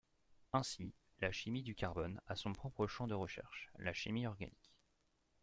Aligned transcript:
Ainsi, 0.53 0.95
la 1.19 1.31
chimie 1.31 1.61
du 1.61 1.75
carbone 1.75 2.19
a 2.25 2.35
son 2.35 2.53
propre 2.53 2.87
champ 2.87 3.05
de 3.05 3.13
recherche, 3.13 3.69
la 3.77 3.93
chimie 3.93 4.25
organique. 4.25 4.73